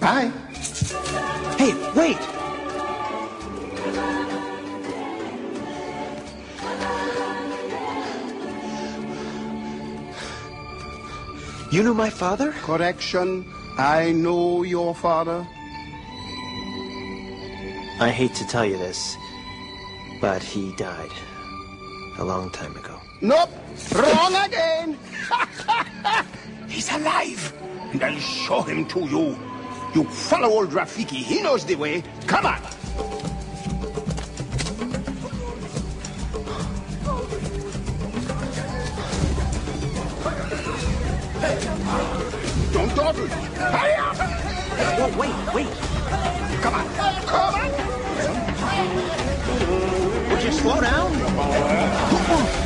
[0.00, 0.30] Bye.
[1.58, 2.18] Hey, wait!
[11.72, 12.52] You knew my father?
[12.62, 13.44] Correction.
[13.76, 15.46] I know your father.
[17.98, 19.16] I hate to tell you this,
[20.20, 21.10] but he died
[22.18, 22.98] a long time ago.
[23.20, 23.50] Nope.
[23.94, 24.98] Wrong again.
[26.68, 27.52] He's alive.
[27.92, 29.55] And I'll show him to you.
[29.96, 31.24] You follow old Rafiki.
[31.24, 32.02] He knows the way.
[32.26, 32.60] Come on.
[42.74, 43.26] Don't dawdle.
[43.26, 44.16] Hurry up.
[44.98, 45.72] Whoa, wait, wait!
[46.60, 46.86] Come on.
[47.24, 47.70] Come on.
[50.30, 52.65] Would you slow down?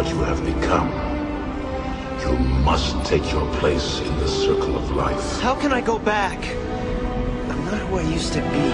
[0.00, 0.88] What you have become.
[2.22, 2.32] You
[2.64, 5.40] must take your place in the circle of life.
[5.40, 6.38] How can I go back?
[7.50, 8.64] I'm not who I used to be.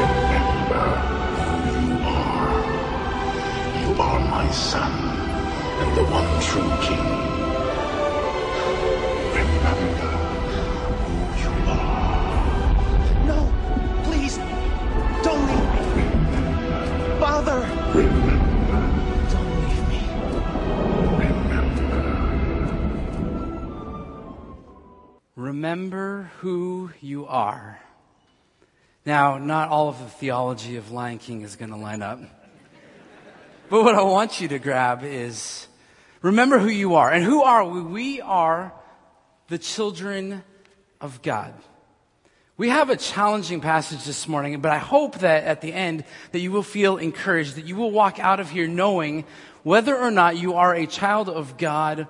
[0.00, 0.86] Remember
[1.34, 2.50] who you are.
[3.82, 4.92] You are my son,
[5.82, 7.29] and the one true king.
[25.60, 27.78] Remember who you are.
[29.04, 32.18] Now, not all of the theology of Lion King is going to line up.
[33.68, 35.66] But what I want you to grab is
[36.22, 37.12] remember who you are.
[37.12, 37.82] And who are we?
[37.82, 38.72] We are
[39.48, 40.42] the children
[40.98, 41.52] of God.
[42.56, 46.38] We have a challenging passage this morning, but I hope that at the end that
[46.38, 49.26] you will feel encouraged, that you will walk out of here knowing
[49.62, 52.08] whether or not you are a child of God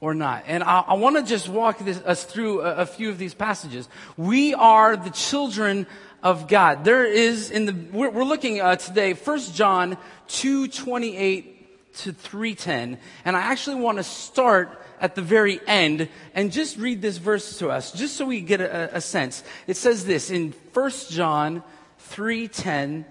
[0.00, 0.44] or not.
[0.46, 3.34] And I, I want to just walk this, us through a, a few of these
[3.34, 3.88] passages.
[4.16, 5.86] We are the children
[6.22, 6.84] of God.
[6.84, 9.96] There is in the, we're, we're looking uh, today, 1 John
[10.28, 12.98] 2, 28 to 310.
[13.24, 17.58] And I actually want to start at the very end and just read this verse
[17.58, 19.42] to us, just so we get a, a sense.
[19.66, 21.62] It says this in 1 John
[22.10, 23.04] 3:10,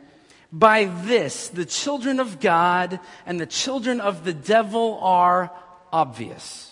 [0.52, 5.52] by this the children of God and the children of the devil are
[5.92, 6.67] obvious.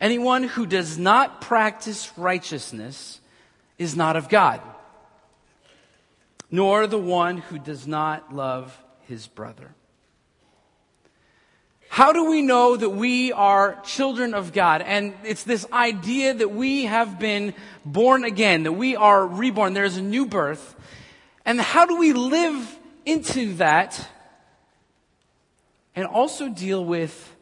[0.00, 3.20] Anyone who does not practice righteousness
[3.78, 4.60] is not of God,
[6.50, 8.76] nor the one who does not love
[9.06, 9.74] his brother.
[11.88, 14.82] How do we know that we are children of God?
[14.82, 17.54] And it's this idea that we have been
[17.84, 19.72] born again, that we are reborn.
[19.72, 20.76] There's a new birth.
[21.44, 24.06] And how do we live into that
[25.96, 27.34] and also deal with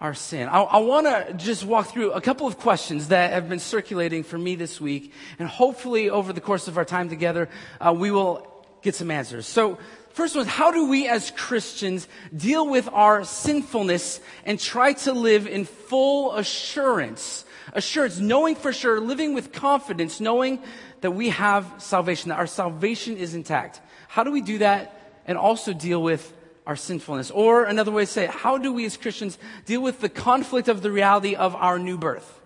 [0.00, 0.48] our sin?
[0.48, 4.22] I, I want to just walk through a couple of questions that have been circulating
[4.22, 5.12] for me this week.
[5.38, 7.48] And hopefully, over the course of our time together,
[7.80, 9.46] uh, we will get some answers.
[9.46, 9.78] So,
[10.14, 15.12] First one, is how do we as Christians deal with our sinfulness and try to
[15.12, 17.44] live in full assurance?
[17.72, 20.62] Assurance, knowing for sure, living with confidence, knowing
[21.00, 23.80] that we have salvation, that our salvation is intact.
[24.06, 26.32] How do we do that and also deal with
[26.66, 27.30] our sinfulness?
[27.30, 30.68] Or another way to say it, how do we as Christians deal with the conflict
[30.68, 32.40] of the reality of our new birth?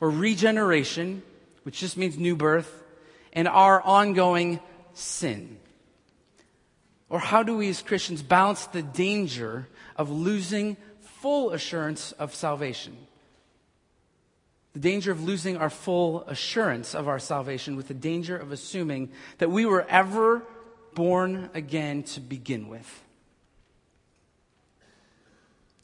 [0.00, 1.22] Or regeneration,
[1.62, 2.82] which just means new birth,
[3.32, 4.60] and our ongoing
[4.94, 5.58] sin?
[7.08, 10.76] Or how do we as Christians balance the danger of losing
[11.20, 12.96] full assurance of salvation?
[14.72, 19.10] The danger of losing our full assurance of our salvation with the danger of assuming
[19.38, 20.42] that we were ever
[20.94, 23.01] born again to begin with.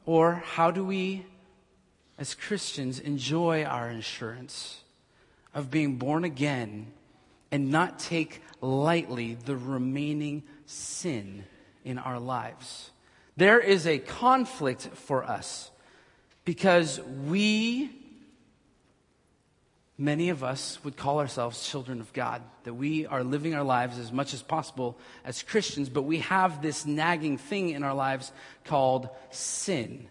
[0.09, 1.27] Or how do we,
[2.17, 4.81] as Christians, enjoy our assurance
[5.53, 6.93] of being born again
[7.53, 11.45] and not take lightly the remaining sin
[11.85, 12.91] in our lives?
[13.37, 15.71] There is a conflict for us
[16.47, 17.91] because we
[19.99, 23.99] many of us would call ourselves children of God, that we are living our lives
[23.99, 28.33] as much as possible as Christians, but we have this nagging thing in our lives
[28.65, 30.09] called sin.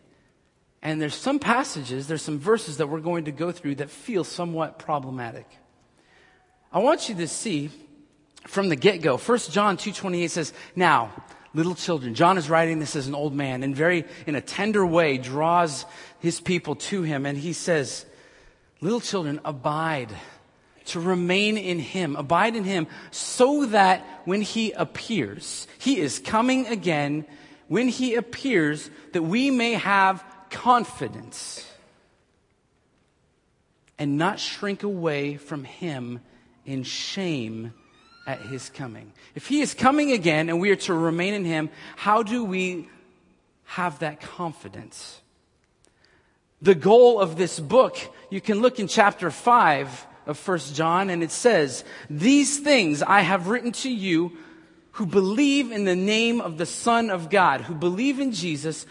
[0.82, 4.26] And there's some passages, there's some verses that we're going to go through that feel
[4.26, 5.48] somewhat problematic.
[6.72, 7.72] I want you to see
[8.46, 11.12] from the get-go, 1 John 2.28 says, Now,
[11.54, 14.86] little children, John is writing this as an old man and very, in a tender
[14.86, 15.86] way, draws
[16.20, 17.26] his people to him.
[17.26, 18.06] And he says,
[18.80, 20.12] Little children, abide,
[20.86, 22.16] to remain in Him.
[22.16, 27.26] Abide in Him so that when He appears, He is coming again,
[27.68, 31.66] when He appears, that we may have confidence
[34.00, 36.22] and not shrink away from Him
[36.66, 37.74] in shame
[38.28, 39.12] at His coming.
[39.34, 42.88] If He is coming again and we are to remain in Him, how do we
[43.64, 45.22] have that confidence?
[46.62, 47.98] The goal of this book,
[48.30, 53.22] you can look in chapter 5 of First John, and it says, These things I
[53.22, 54.38] have written to you
[54.92, 58.86] who believe in the name of the Son of God, who believe in Jesus.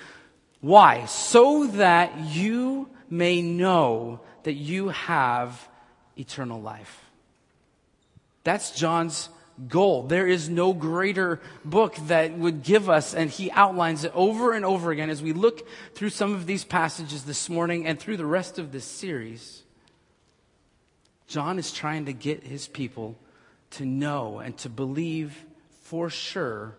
[0.61, 1.05] Why?
[1.07, 5.69] So that you may know that you have
[6.17, 7.05] eternal life.
[8.45, 9.29] That's John's
[9.69, 10.03] goal.
[10.03, 14.65] There is no greater book that would give us, and he outlines it over and
[14.65, 18.27] over again as we look through some of these passages this morning and through the
[18.27, 19.63] rest of this series.
[21.27, 23.17] John is trying to get his people
[23.73, 25.45] to know and to believe
[25.83, 26.75] for sure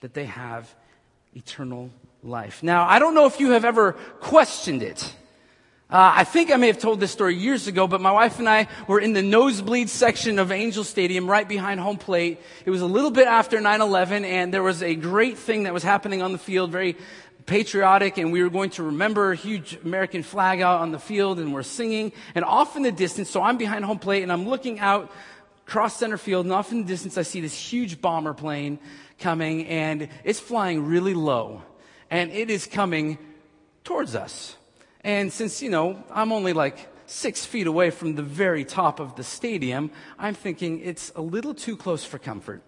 [0.00, 0.74] that they have
[1.34, 1.90] eternal
[2.22, 2.62] life.
[2.62, 5.14] Now, I don't know if you have ever questioned it.
[5.90, 8.46] Uh, I think I may have told this story years ago, but my wife and
[8.46, 12.42] I were in the nosebleed section of Angel Stadium right behind home plate.
[12.66, 15.82] It was a little bit after 9-11 and there was a great thing that was
[15.82, 16.94] happening on the field, very
[17.46, 21.38] patriotic, and we were going to remember a huge American flag out on the field
[21.38, 22.12] and we're singing.
[22.34, 25.10] And off in the distance, so I'm behind home plate and I'm looking out
[25.64, 28.78] cross center field and off in the distance I see this huge bomber plane
[29.18, 31.62] coming and it's flying really low
[32.10, 33.16] and it is coming
[33.84, 34.57] towards us.
[35.02, 39.16] And since, you know, I'm only like six feet away from the very top of
[39.16, 42.62] the stadium, I'm thinking it's a little too close for comfort.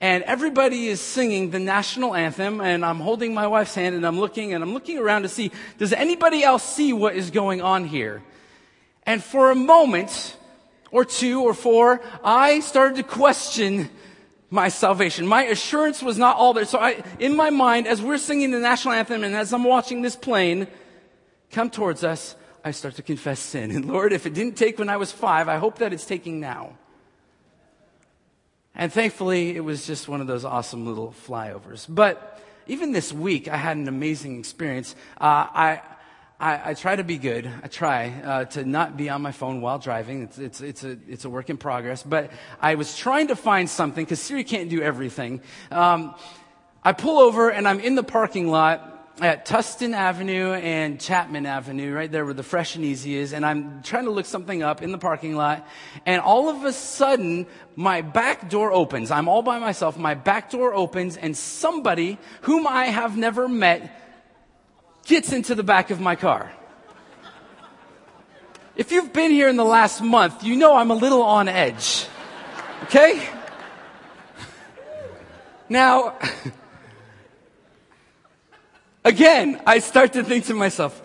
[0.00, 4.20] And everybody is singing the national anthem, and I'm holding my wife's hand and I'm
[4.20, 7.84] looking and I'm looking around to see, does anybody else see what is going on
[7.84, 8.22] here?
[9.04, 10.36] And for a moment,
[10.90, 13.90] or two or four, I started to question
[14.50, 15.26] my salvation.
[15.26, 16.64] My assurance was not all there.
[16.64, 20.02] So I, in my mind, as we're singing the national anthem and as I'm watching
[20.02, 20.66] this plane,
[21.50, 23.70] come towards us, I start to confess sin.
[23.70, 26.40] And Lord, if it didn't take when I was five, I hope that it's taking
[26.40, 26.76] now.
[28.74, 31.86] And thankfully, it was just one of those awesome little flyovers.
[31.88, 34.94] But even this week, I had an amazing experience.
[35.20, 35.82] Uh, I,
[36.38, 37.50] I, I, try to be good.
[37.62, 40.22] I try uh, to not be on my phone while driving.
[40.22, 42.04] It's, it's, it's, a, it's a work in progress.
[42.04, 45.40] But I was trying to find something because Siri can't do everything.
[45.72, 46.14] Um,
[46.84, 51.92] I pull over and I'm in the parking lot at Tustin Avenue and Chapman Avenue,
[51.92, 54.82] right there where the Fresh and Easy is, and I'm trying to look something up
[54.82, 55.66] in the parking lot,
[56.06, 59.10] and all of a sudden, my back door opens.
[59.10, 59.98] I'm all by myself.
[59.98, 63.90] My back door opens, and somebody whom I have never met
[65.06, 66.52] gets into the back of my car.
[68.76, 72.06] If you've been here in the last month, you know I'm a little on edge.
[72.84, 73.28] Okay?
[75.68, 76.16] Now,
[79.08, 81.00] Again, I start to think to myself,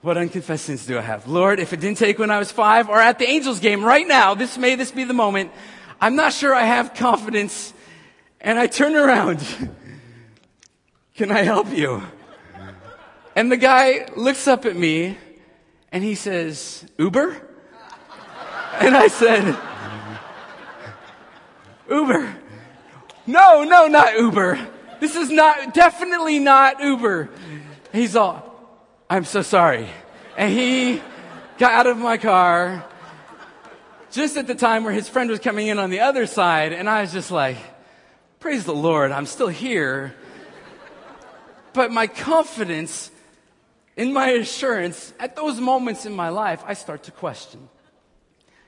[0.00, 1.28] what unconfessed sins do I have?
[1.28, 4.08] Lord, if it didn't take when I was five or at the Angels game right
[4.08, 5.52] now, this may this be the moment.
[6.00, 7.72] I'm not sure I have confidence.
[8.40, 9.38] And I turn around.
[11.14, 12.02] Can I help you?
[13.36, 15.16] And the guy looks up at me
[15.92, 17.40] and he says, Uber?
[18.80, 19.56] And I said,
[21.88, 22.34] Uber.
[23.28, 24.68] No, no, not Uber.
[25.00, 27.30] This is not, definitely not Uber.
[27.92, 28.44] He's all,
[29.08, 29.88] I'm so sorry.
[30.36, 31.00] And he
[31.58, 32.84] got out of my car
[34.10, 36.72] just at the time where his friend was coming in on the other side.
[36.72, 37.56] And I was just like,
[38.40, 40.14] praise the Lord, I'm still here.
[41.72, 43.10] But my confidence
[43.96, 47.68] in my assurance at those moments in my life, I start to question.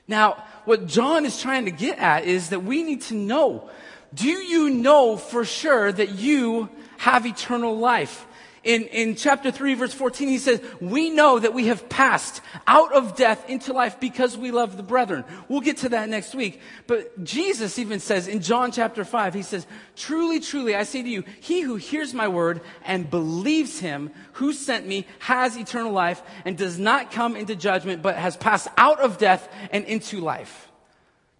[0.07, 3.69] Now, what John is trying to get at is that we need to know
[4.13, 8.25] do you know for sure that you have eternal life?
[8.63, 12.93] in, in chapter 3, verse 14, he says, We know that we have passed out
[12.93, 15.23] of death into life because we love the brethren.
[15.47, 16.61] We'll get to that next week.
[16.85, 19.65] But Jesus even says in John chapter 5, he says,
[19.95, 24.53] Truly, truly, I say to you, he who hears my word and believes him who
[24.53, 28.99] sent me has eternal life and does not come into judgment, but has passed out
[28.99, 30.70] of death and into life.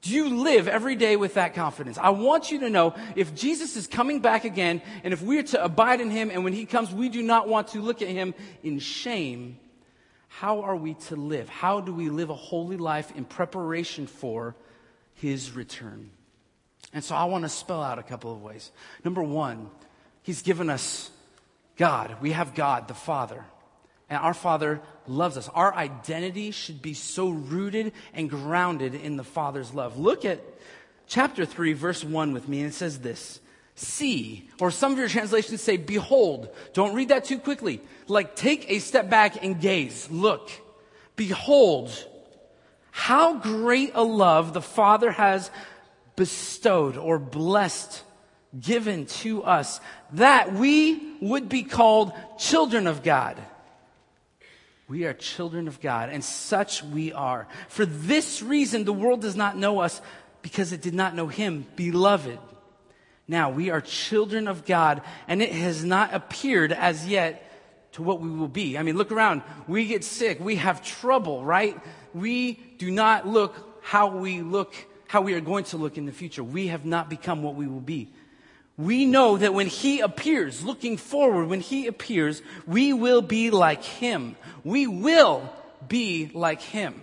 [0.01, 1.99] Do you live every day with that confidence?
[1.99, 5.63] I want you to know if Jesus is coming back again and if we're to
[5.63, 8.33] abide in him and when he comes, we do not want to look at him
[8.63, 9.59] in shame,
[10.27, 11.49] how are we to live?
[11.49, 14.55] How do we live a holy life in preparation for
[15.13, 16.09] his return?
[16.93, 18.71] And so I want to spell out a couple of ways.
[19.05, 19.69] Number one,
[20.23, 21.11] he's given us
[21.77, 22.15] God.
[22.21, 23.45] We have God, the Father.
[24.09, 25.49] And our Father loves us.
[25.49, 29.97] Our identity should be so rooted and grounded in the Father's love.
[29.97, 30.41] Look at
[31.07, 33.39] chapter 3, verse 1 with me, and it says this
[33.75, 36.49] See, or some of your translations say, Behold.
[36.73, 37.81] Don't read that too quickly.
[38.07, 40.09] Like, take a step back and gaze.
[40.11, 40.49] Look.
[41.15, 41.91] Behold,
[42.91, 45.51] how great a love the Father has
[46.15, 48.03] bestowed or blessed,
[48.59, 49.79] given to us,
[50.13, 53.37] that we would be called children of God.
[54.91, 57.47] We are children of God, and such we are.
[57.69, 60.01] For this reason, the world does not know us
[60.41, 62.37] because it did not know Him, beloved.
[63.25, 67.49] Now, we are children of God, and it has not appeared as yet
[67.93, 68.77] to what we will be.
[68.77, 69.43] I mean, look around.
[69.65, 70.41] We get sick.
[70.41, 71.79] We have trouble, right?
[72.13, 74.75] We do not look how we look,
[75.07, 76.43] how we are going to look in the future.
[76.43, 78.11] We have not become what we will be
[78.77, 83.83] we know that when he appears, looking forward, when he appears, we will be like
[83.83, 84.35] him.
[84.63, 85.53] We will
[85.87, 86.99] be like him.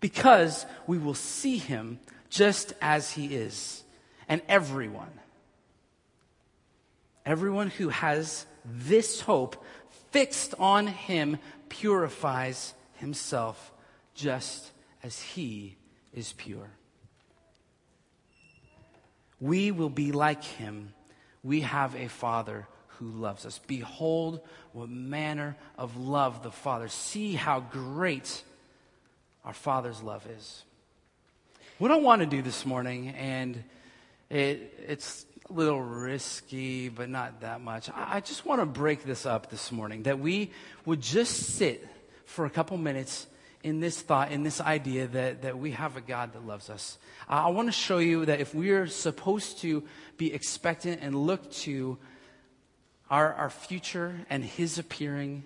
[0.00, 3.82] Because we will see him just as he is.
[4.28, 5.12] And everyone,
[7.24, 9.64] everyone who has this hope
[10.10, 11.38] fixed on him
[11.68, 13.72] purifies himself
[14.14, 14.70] just
[15.02, 15.76] as he
[16.12, 16.70] is pure
[19.42, 20.94] we will be like him.
[21.42, 23.58] We have a Father who loves us.
[23.66, 24.40] Behold,
[24.72, 26.86] what manner of love the Father.
[26.86, 28.44] See how great
[29.44, 30.62] our Father's love is.
[31.78, 33.64] What I want to do this morning, and
[34.30, 37.90] it, it's a little risky, but not that much.
[37.90, 40.52] I, I just want to break this up this morning that we
[40.86, 41.84] would just sit
[42.26, 43.26] for a couple minutes
[43.62, 46.98] in this thought, in this idea that, that we have a God that loves us.
[47.28, 49.84] Uh, I want to show you that if we're supposed to
[50.16, 51.98] be expectant and look to
[53.08, 55.44] our, our future and His appearing,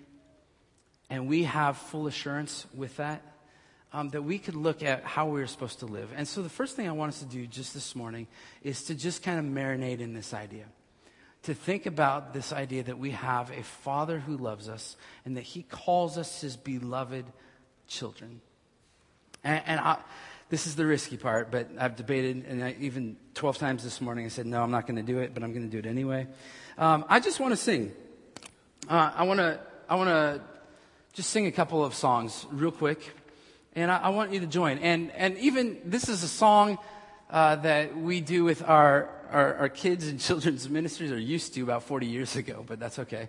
[1.09, 3.21] and we have full assurance with that,
[3.93, 6.11] um, that we could look at how we're supposed to live.
[6.15, 8.27] And so the first thing I want us to do just this morning
[8.63, 10.65] is to just kind of marinate in this idea.
[11.43, 15.43] To think about this idea that we have a Father who loves us and that
[15.43, 17.25] He calls us His beloved
[17.87, 18.41] children.
[19.43, 19.97] And, and I,
[20.49, 24.25] this is the risky part, but I've debated, and I, even 12 times this morning
[24.25, 25.89] I said, no, I'm not going to do it, but I'm going to do it
[25.89, 26.27] anyway.
[26.77, 27.91] Um, I just want to sing.
[28.89, 30.41] Uh, I want to I want to
[31.13, 33.01] just sing a couple of songs real quick,
[33.75, 34.77] and I, I, want you to join.
[34.77, 36.77] And and even this is a song
[37.29, 41.63] uh, that we do with our, our, our kids and children's ministries, or used to
[41.63, 43.27] about 40 years ago, but that's okay.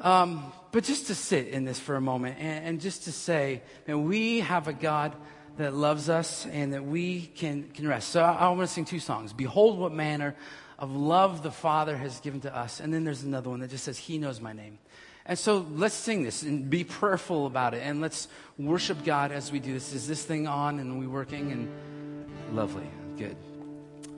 [0.00, 3.62] Um, but just to sit in this for a moment and, and just to say
[3.86, 5.14] that we have a God
[5.56, 8.08] that loves us and that we can, can rest.
[8.08, 9.32] So I, I want to sing two songs.
[9.32, 10.34] Behold, what manner
[10.78, 12.80] of love the Father has given to us.
[12.80, 14.78] And then there's another one that just says, He knows my name.
[15.26, 17.82] And so let's sing this and be prayerful about it.
[17.82, 19.94] And let's worship God as we do this.
[19.94, 21.52] Is this thing on and we working?
[21.52, 22.86] And lovely.
[23.16, 23.53] Good.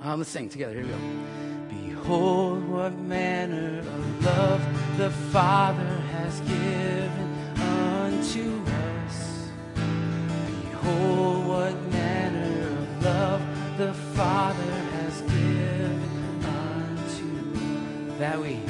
[0.01, 0.75] Um, let's sing together.
[0.75, 0.99] Here we go.
[1.69, 8.63] Behold, what manner of love the Father has given unto
[9.05, 9.49] us.
[9.75, 18.19] Behold, what manner of love the Father has given unto us.
[18.19, 18.61] that we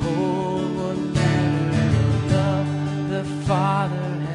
[0.00, 0.96] behold what
[2.30, 4.33] love the Father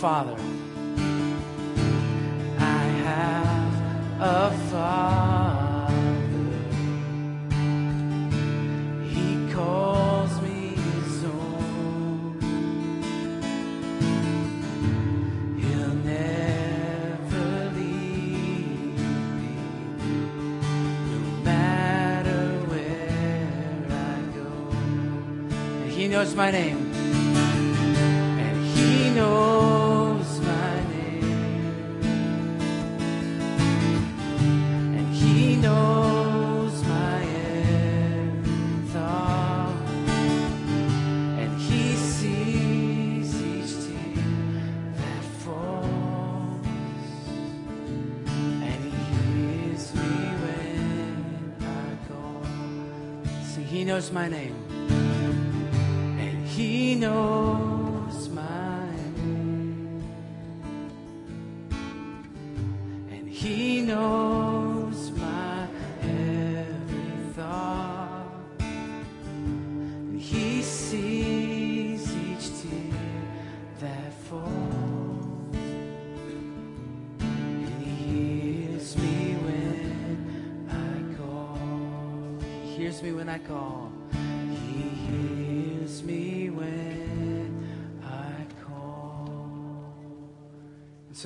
[0.00, 0.36] father.
[2.58, 3.74] I have
[4.18, 5.96] a father.
[9.14, 12.40] He calls me his own.
[15.60, 18.98] He'll never leave
[19.36, 19.54] me,
[21.10, 24.50] no matter where I go.
[25.90, 26.79] He knows my name,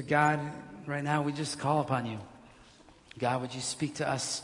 [0.07, 0.41] God,
[0.87, 2.19] right now we just call upon you.
[3.19, 4.43] God, would you speak to us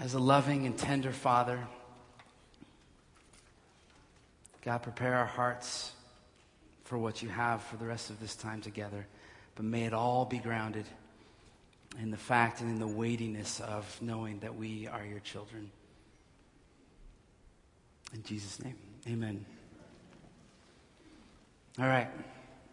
[0.00, 1.58] as a loving and tender Father?
[4.64, 5.92] God, prepare our hearts
[6.84, 9.06] for what you have for the rest of this time together.
[9.54, 10.86] But may it all be grounded
[12.00, 15.70] in the fact and in the weightiness of knowing that we are your children.
[18.14, 19.44] In Jesus' name, amen.
[21.78, 22.08] All right,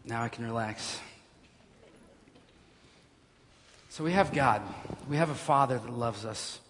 [0.05, 0.99] now I can relax.
[3.99, 4.61] So we have God.
[5.09, 6.61] We have a Father that loves us.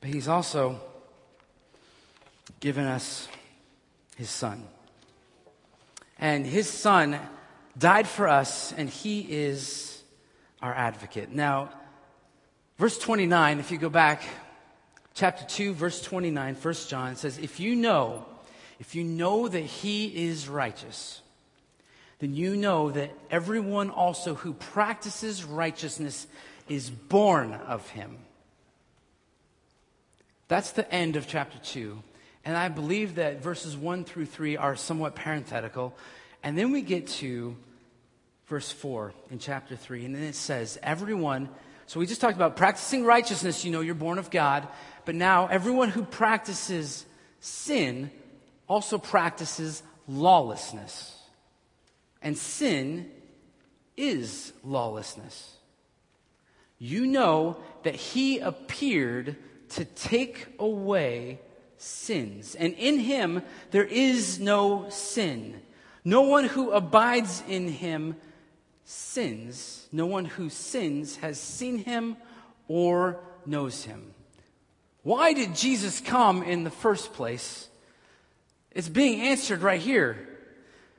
[0.00, 0.80] But He's also
[2.58, 3.28] given us
[4.16, 4.64] His Son.
[6.18, 7.20] And His Son
[7.76, 10.02] died for us, and He is
[10.62, 11.30] our advocate.
[11.30, 11.68] Now,
[12.78, 14.22] verse 29, if you go back,
[15.12, 18.24] chapter 2, verse 29, 1 John says, If you know,
[18.80, 21.20] if you know that He is righteous,
[22.20, 26.26] then you know that everyone also who practices righteousness
[26.68, 28.18] is born of him.
[30.48, 32.02] That's the end of chapter 2.
[32.44, 35.94] And I believe that verses 1 through 3 are somewhat parenthetical.
[36.42, 37.56] And then we get to
[38.46, 40.04] verse 4 in chapter 3.
[40.04, 41.48] And then it says, Everyone,
[41.86, 44.68] so we just talked about practicing righteousness, you know, you're born of God.
[45.04, 47.04] But now, everyone who practices
[47.40, 48.10] sin
[48.68, 51.18] also practices lawlessness.
[52.22, 53.10] And sin
[53.96, 55.56] is lawlessness.
[56.78, 59.36] You know that he appeared
[59.70, 61.40] to take away
[61.76, 62.54] sins.
[62.54, 65.60] And in him there is no sin.
[66.04, 68.16] No one who abides in him
[68.84, 69.88] sins.
[69.90, 72.16] No one who sins has seen him
[72.68, 74.14] or knows him.
[75.02, 77.68] Why did Jesus come in the first place?
[78.70, 80.28] It's being answered right here.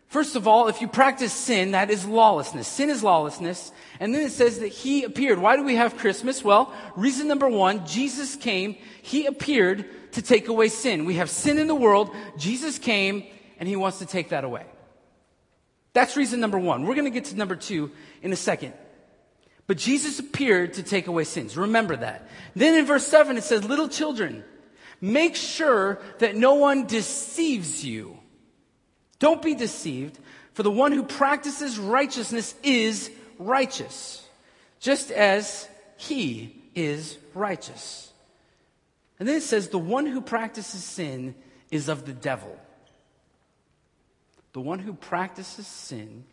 [0.07, 2.67] First of all, if you practice sin, that is lawlessness.
[2.67, 3.71] Sin is lawlessness.
[3.99, 5.39] And then it says that he appeared.
[5.39, 6.43] Why do we have Christmas?
[6.43, 11.05] Well, reason number one, Jesus came, he appeared to take away sin.
[11.05, 12.11] We have sin in the world.
[12.37, 13.25] Jesus came
[13.59, 14.65] and he wants to take that away.
[15.93, 16.85] That's reason number one.
[16.85, 17.91] We're going to get to number two
[18.21, 18.73] in a second.
[19.67, 21.57] But Jesus appeared to take away sins.
[21.57, 22.29] Remember that.
[22.55, 24.43] Then in verse 7, it says, Little children,
[25.01, 28.19] make sure that no one deceives you.
[29.19, 30.19] Don't be deceived,
[30.53, 34.27] for the one who practices righteousness is righteous,
[34.79, 38.11] just as he is righteous.
[39.19, 41.35] And then it says, The one who practices sin
[41.71, 42.57] is of the devil.
[44.53, 46.25] The one who practices sin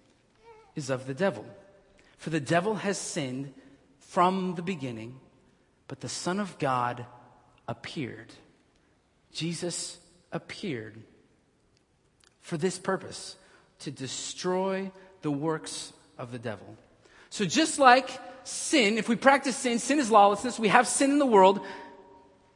[0.77, 1.45] is of the devil.
[2.18, 3.53] For the devil has sinned
[3.99, 5.18] from the beginning,
[5.88, 7.07] but the Son of God
[7.66, 8.33] appeared.
[9.33, 9.99] Jesus
[10.31, 11.03] appeared
[12.42, 13.37] for this purpose
[13.81, 14.90] to destroy
[15.22, 16.76] the works of the devil.
[17.31, 18.11] So, just like
[18.44, 21.61] sin, if we practice sin, sin is lawlessness, we have sin in the world.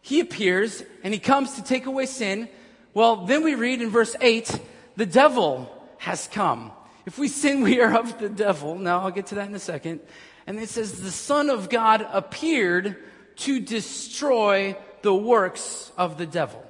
[0.03, 2.49] He appears and he comes to take away sin.
[2.92, 4.61] Well, then we read in verse 8
[4.96, 6.72] the devil has come.
[7.07, 8.77] If we sin, we are of the devil.
[8.77, 10.01] Now, I'll get to that in a second.
[10.46, 12.96] And it says, the Son of God appeared
[13.37, 16.65] to destroy the works of the devil.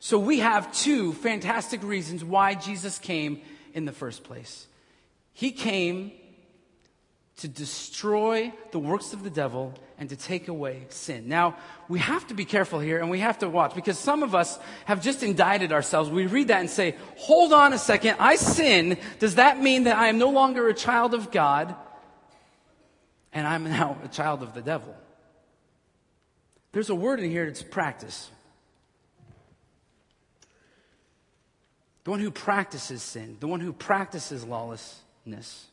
[0.00, 3.42] So we have two fantastic reasons why Jesus came
[3.74, 4.66] in the first place.
[5.34, 6.12] He came
[7.36, 11.28] to destroy the works of the devil and to take away sin.
[11.28, 11.56] Now,
[11.88, 14.58] we have to be careful here and we have to watch because some of us
[14.86, 16.08] have just indicted ourselves.
[16.08, 18.96] We read that and say, hold on a second, I sin.
[19.18, 21.74] Does that mean that I am no longer a child of God
[23.34, 24.94] and I'm now a child of the devil?
[26.72, 28.30] There's a word in here that's practice.
[32.04, 35.66] The one who practices sin, the one who practices lawlessness.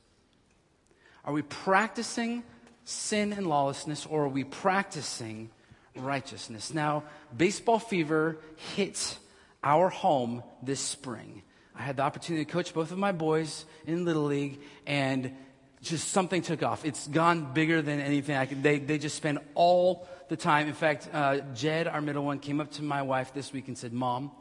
[1.23, 2.43] Are we practicing
[2.85, 5.49] sin and lawlessness or are we practicing
[5.95, 6.73] righteousness?
[6.73, 7.03] Now,
[7.35, 8.37] baseball fever
[8.75, 9.17] hit
[9.63, 11.43] our home this spring.
[11.75, 15.35] I had the opportunity to coach both of my boys in Little League and
[15.81, 16.85] just something took off.
[16.85, 18.63] It's gone bigger than anything I could.
[18.63, 20.67] They, they just spend all the time.
[20.67, 23.77] In fact, uh, Jed, our middle one, came up to my wife this week and
[23.77, 24.31] said, Mom,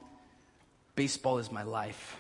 [0.97, 2.17] baseball is my life.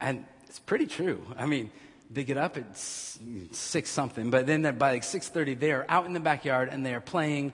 [0.00, 1.26] and it's pretty true.
[1.36, 1.70] I mean,
[2.10, 6.06] they get up at six something, but then by like six thirty, they are out
[6.06, 7.52] in the backyard and they are playing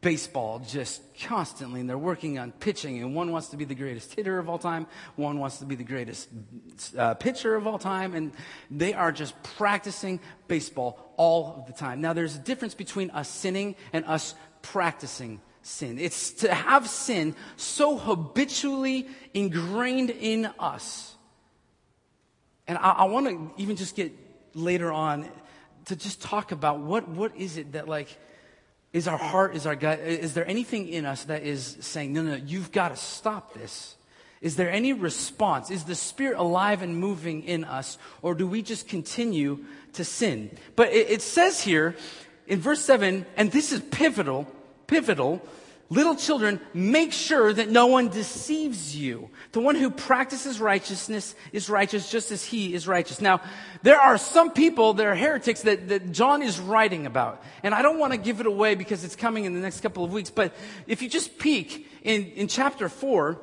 [0.00, 3.00] baseball just constantly, and they're working on pitching.
[3.00, 5.76] And one wants to be the greatest hitter of all time, one wants to be
[5.76, 6.28] the greatest
[6.98, 8.32] uh, pitcher of all time, and
[8.70, 12.00] they are just practicing baseball all of the time.
[12.00, 15.98] Now, there's a difference between us sinning and us practicing sin.
[15.98, 21.16] It's to have sin so habitually ingrained in us
[22.66, 24.12] and I, I want to even just get
[24.54, 25.28] later on
[25.86, 28.16] to just talk about what, what is it that like
[28.92, 32.22] is our heart, is our gut, is there anything in us that is saying, no,
[32.22, 33.96] no, you've got to stop this?
[34.40, 35.70] Is there any response?
[35.70, 40.50] Is the Spirit alive and moving in us, or do we just continue to sin?
[40.76, 41.96] But it, it says here
[42.46, 44.46] in verse 7, and this is pivotal,
[44.86, 45.42] pivotal,
[45.88, 49.30] Little children, make sure that no one deceives you.
[49.52, 53.20] The one who practices righteousness is righteous just as he is righteous.
[53.20, 53.40] Now,
[53.84, 57.40] there are some people that are heretics that, that John is writing about.
[57.62, 60.02] And I don't want to give it away because it's coming in the next couple
[60.02, 60.28] of weeks.
[60.28, 60.56] But
[60.88, 63.38] if you just peek in, in chapter 4,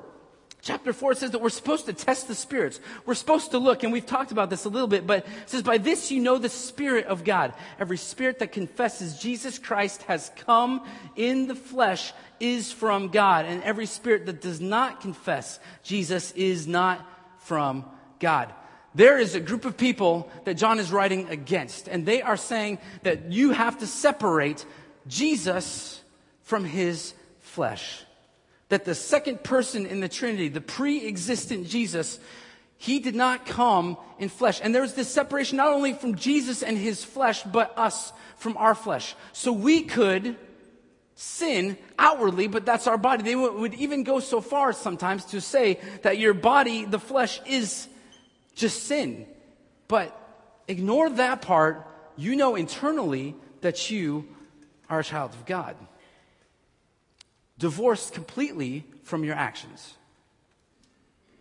[0.64, 2.80] Chapter 4 says that we're supposed to test the spirits.
[3.06, 5.62] We're supposed to look, and we've talked about this a little bit, but it says,
[5.62, 7.54] By this you know the Spirit of God.
[7.82, 13.62] Every spirit that confesses Jesus Christ has come in the flesh is from God, and
[13.62, 17.06] every spirit that does not confess Jesus is not
[17.40, 17.84] from
[18.20, 18.54] God.
[18.96, 22.78] There is a group of people that John is writing against, and they are saying
[23.02, 24.66] that you have to separate
[25.08, 26.02] Jesus
[26.44, 28.06] from his flesh
[28.74, 32.18] that the second person in the Trinity, the pre existent Jesus,
[32.76, 34.60] he did not come in flesh.
[34.64, 38.74] And there's this separation not only from Jesus and his flesh, but us from our
[38.74, 39.14] flesh.
[39.32, 40.38] So we could
[41.14, 43.22] sin outwardly, but that's our body.
[43.22, 47.88] They would even go so far sometimes to say that your body, the flesh, is
[48.56, 49.28] just sin.
[49.88, 50.20] But
[50.68, 51.88] ignore that part.
[52.18, 54.28] You know internally that you
[54.90, 55.76] are a child of God
[57.64, 59.94] divorced completely from your actions.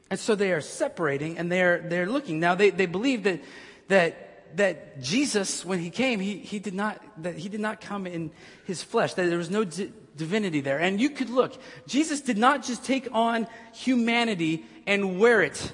[0.09, 2.39] And so they are separating and they're, they're looking.
[2.39, 3.43] Now they, they believe that,
[3.89, 8.07] that, that Jesus, when he came, he, he, did not, that he did not come
[8.07, 8.31] in
[8.67, 10.79] his flesh, that there was no di- divinity there.
[10.79, 15.73] And you could look, Jesus did not just take on humanity and wear it.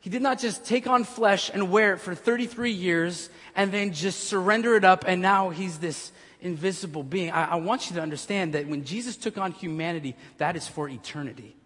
[0.00, 3.92] He did not just take on flesh and wear it for 33 years and then
[3.92, 6.10] just surrender it up and now he's this
[6.46, 7.30] invisible being.
[7.30, 10.88] I, I want you to understand that when Jesus took on humanity, that is for
[10.88, 11.56] eternity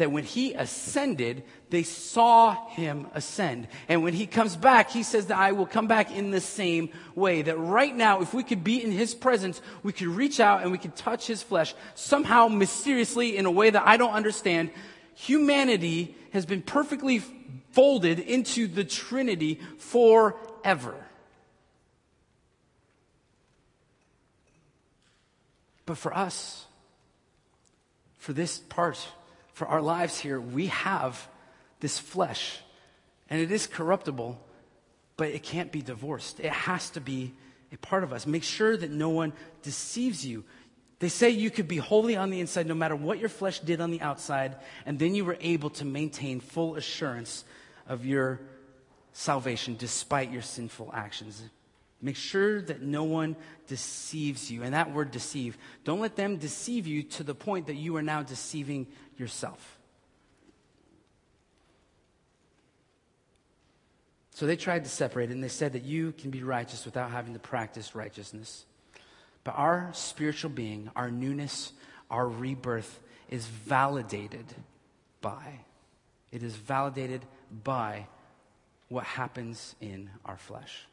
[0.00, 3.68] that when he ascended, they saw him ascend.
[3.86, 6.88] And when he comes back, he says that I will come back in the same
[7.14, 7.42] way.
[7.42, 10.72] That right now, if we could be in his presence, we could reach out and
[10.72, 14.70] we could touch his flesh somehow mysteriously in a way that I don't understand.
[15.16, 17.22] Humanity has been perfectly
[17.72, 20.94] folded into the Trinity forever.
[25.90, 26.66] But for us,
[28.18, 28.96] for this part,
[29.54, 31.26] for our lives here, we have
[31.80, 32.60] this flesh,
[33.28, 34.40] and it is corruptible,
[35.16, 36.38] but it can't be divorced.
[36.38, 37.34] It has to be
[37.72, 38.24] a part of us.
[38.24, 40.44] Make sure that no one deceives you.
[41.00, 43.80] They say you could be holy on the inside no matter what your flesh did
[43.80, 44.54] on the outside,
[44.86, 47.44] and then you were able to maintain full assurance
[47.88, 48.40] of your
[49.12, 51.42] salvation despite your sinful actions.
[52.02, 53.36] Make sure that no one
[53.66, 54.62] deceives you.
[54.62, 58.02] And that word deceive, don't let them deceive you to the point that you are
[58.02, 58.86] now deceiving
[59.18, 59.78] yourself.
[64.40, 67.34] So they tried to separate and they said that you can be righteous without having
[67.34, 68.64] to practice righteousness.
[69.44, 71.72] But our spiritual being, our newness,
[72.10, 74.46] our rebirth is validated
[75.20, 75.60] by,
[76.32, 77.26] it is validated
[77.64, 78.06] by
[78.88, 80.86] what happens in our flesh.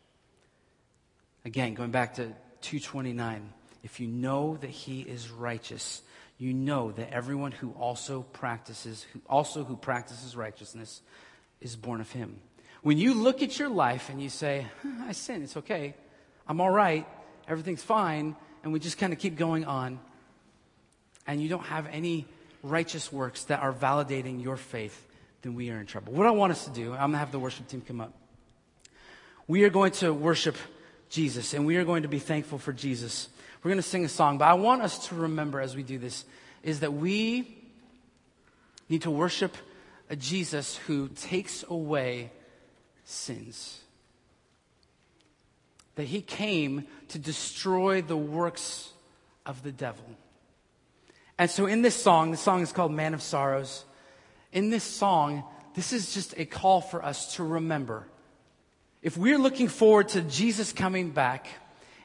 [1.47, 2.25] Again, going back to
[2.59, 6.01] 229, if you know that he is righteous,
[6.37, 10.99] you know that everyone who also practices, who also who practices righteousness
[11.61, 12.41] is born of him.
[12.81, 14.67] When you look at your life and you say,
[15.03, 15.95] I sin, it's okay,
[16.49, 17.07] I'm all right,
[17.47, 20.01] everything's fine, and we just kind of keep going on,
[21.27, 22.25] and you don't have any
[22.61, 25.07] righteous works that are validating your faith,
[25.43, 26.11] then we are in trouble.
[26.11, 28.11] What I want us to do, I'm going to have the worship team come up.
[29.47, 30.57] We are going to worship
[31.09, 33.29] Jesus, and we are going to be thankful for Jesus.
[33.63, 35.97] We're going to sing a song, but I want us to remember as we do
[35.97, 36.25] this
[36.63, 37.57] is that we
[38.89, 39.55] need to worship
[40.09, 42.31] a Jesus who takes away
[43.03, 43.81] sins.
[45.95, 48.89] That he came to destroy the works
[49.45, 50.05] of the devil.
[51.37, 53.85] And so in this song, the song is called Man of Sorrows.
[54.51, 55.43] In this song,
[55.75, 58.07] this is just a call for us to remember.
[59.01, 61.47] If we're looking forward to Jesus coming back,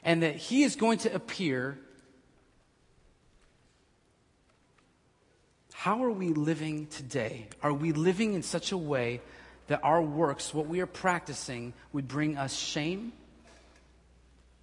[0.03, 1.77] and that he is going to appear,
[5.73, 7.47] how are we living today?
[7.61, 9.21] Are we living in such a way
[9.67, 13.13] that our works, what we are practicing, would bring us shame?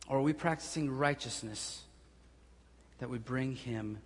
[0.08, 1.82] Or are we practicing righteousness
[2.98, 3.98] that would bring him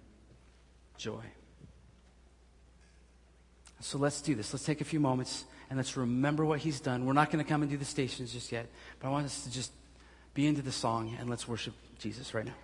[0.97, 1.25] joy?
[3.81, 4.53] So let's do this.
[4.53, 7.07] Let's take a few moments and let's remember what he's done.
[7.07, 8.67] We're not going to come and do the stations just yet,
[9.01, 9.73] but I want us to just
[10.35, 12.55] be into the song and let's worship Jesus right now.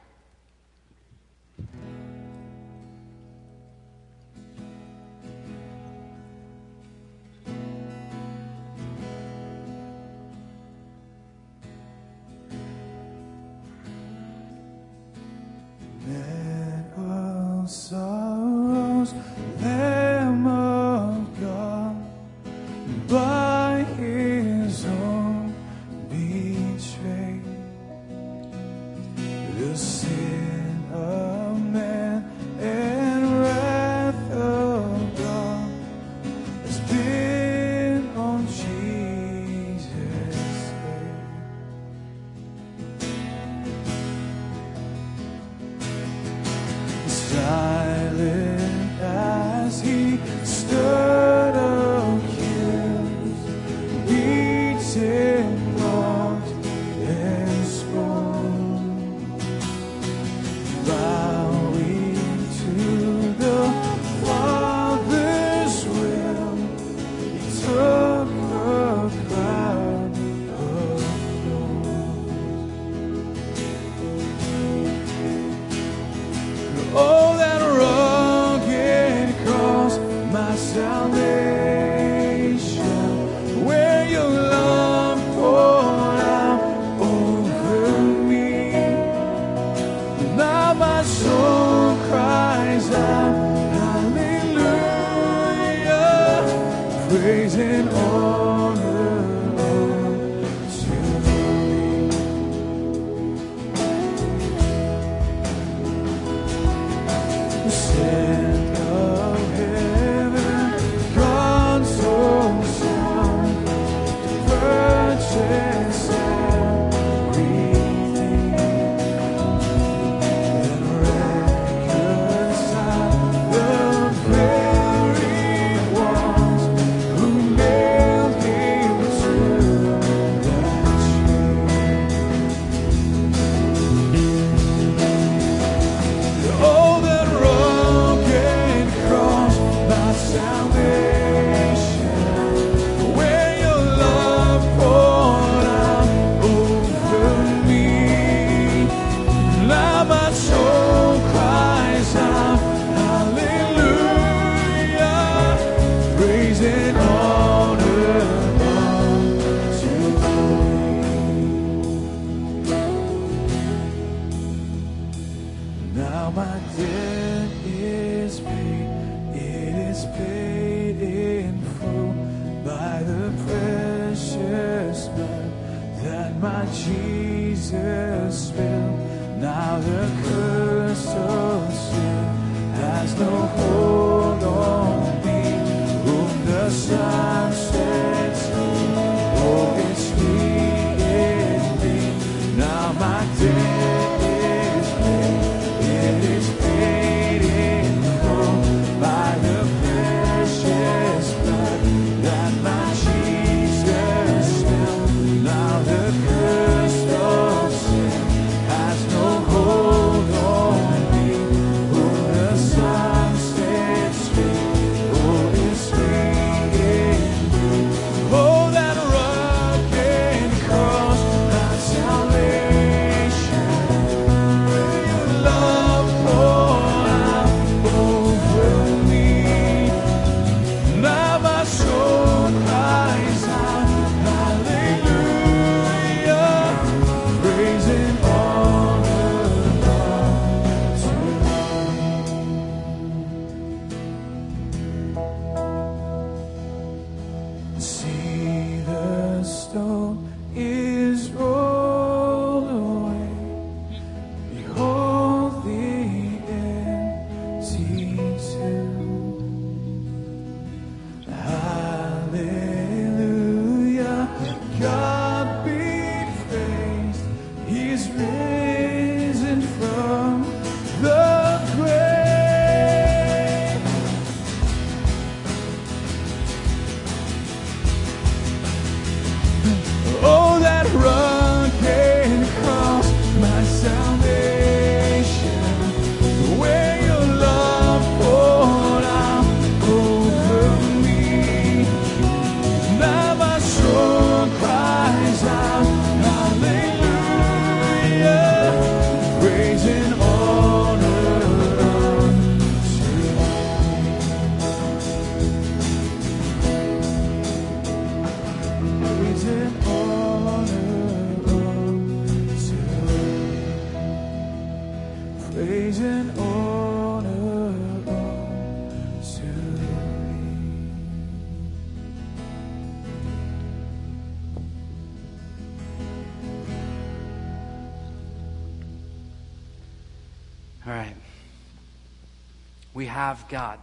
[333.30, 333.78] Have God,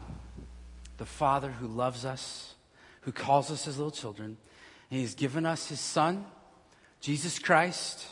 [0.97, 2.55] the Father who loves us,
[3.01, 4.36] who calls us his little children,
[4.91, 6.25] and he's given us his Son,
[6.99, 8.05] Jesus Christ,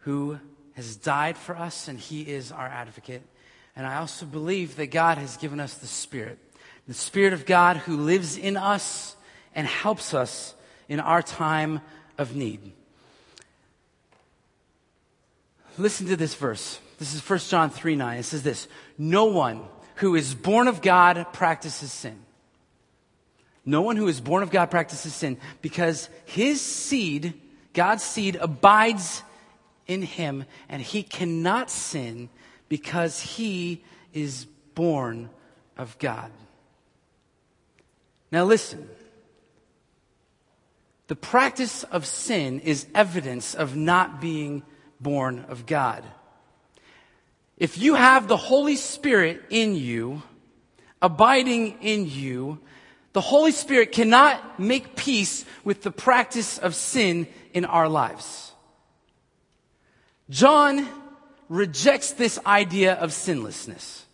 [0.00, 0.38] who
[0.74, 3.22] has died for us, and he is our advocate.
[3.74, 6.38] And I also believe that God has given us the Spirit,
[6.86, 9.16] the Spirit of God who lives in us
[9.56, 10.54] and helps us
[10.88, 11.80] in our time
[12.16, 12.60] of need.
[15.78, 16.78] Listen to this verse.
[17.02, 18.18] This is 1 John 3 9.
[18.18, 18.68] It says this
[19.04, 19.64] No one
[19.96, 22.16] who is born of God practices sin.
[23.64, 27.34] No one who is born of God practices sin because his seed,
[27.74, 29.24] God's seed, abides
[29.88, 32.28] in him and he cannot sin
[32.68, 33.82] because he
[34.12, 34.46] is
[34.76, 35.30] born
[35.76, 36.30] of God.
[38.30, 38.88] Now listen.
[41.08, 44.62] The practice of sin is evidence of not being
[45.00, 46.04] born of God.
[47.62, 50.24] If you have the Holy Spirit in you,
[51.00, 52.58] abiding in you,
[53.12, 58.50] the Holy Spirit cannot make peace with the practice of sin in our lives.
[60.28, 60.88] John
[61.48, 64.06] rejects this idea of sinlessness.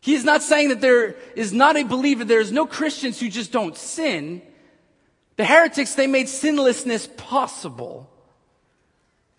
[0.00, 3.28] He is not saying that there is not a believer, there is no Christians who
[3.28, 4.42] just don't sin.
[5.34, 8.08] The heretics, they made sinlessness possible.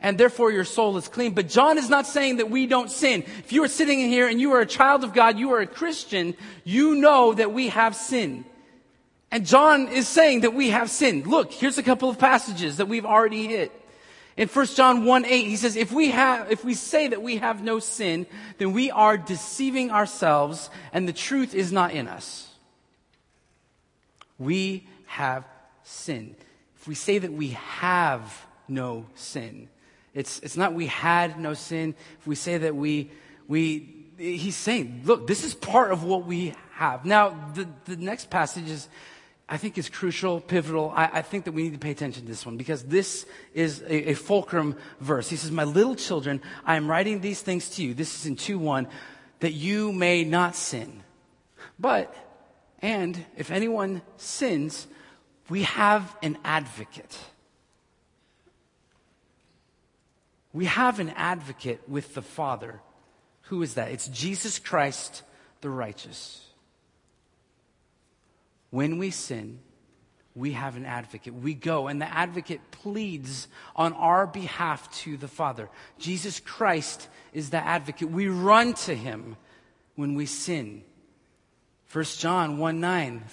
[0.01, 1.33] And therefore your soul is clean.
[1.33, 3.21] But John is not saying that we don't sin.
[3.21, 5.59] If you are sitting in here and you are a child of God, you are
[5.59, 6.33] a Christian,
[6.63, 8.43] you know that we have sin.
[9.29, 11.27] And John is saying that we have sinned.
[11.27, 13.71] Look, here's a couple of passages that we've already hit.
[14.37, 17.37] In 1 John 1 8, he says, if we have, if we say that we
[17.37, 18.25] have no sin,
[18.57, 22.49] then we are deceiving ourselves and the truth is not in us.
[24.39, 25.45] We have
[25.83, 26.35] sin.
[26.77, 29.69] If we say that we have no sin,
[30.13, 31.95] it's, it's not we had no sin.
[32.19, 33.11] If we say that we,
[33.47, 37.05] we, he's saying, look, this is part of what we have.
[37.05, 38.89] Now, the, the next passage is,
[39.47, 40.93] I think is crucial, pivotal.
[40.95, 43.81] I, I, think that we need to pay attention to this one because this is
[43.81, 45.29] a, a, fulcrum verse.
[45.29, 47.93] He says, My little children, I am writing these things to you.
[47.93, 48.87] This is in 2 1,
[49.41, 51.03] that you may not sin.
[51.77, 52.15] But,
[52.81, 54.87] and if anyone sins,
[55.49, 57.17] we have an advocate.
[60.53, 62.81] We have an advocate with the Father.
[63.43, 63.91] Who is that?
[63.91, 65.23] It's Jesus Christ,
[65.61, 66.45] the righteous.
[68.69, 69.59] When we sin,
[70.35, 71.33] we have an advocate.
[71.33, 75.69] We go, and the advocate pleads on our behalf to the Father.
[75.99, 78.09] Jesus Christ is the advocate.
[78.09, 79.35] We run to him
[79.95, 80.83] when we sin.
[81.91, 83.23] 1 John 1 9.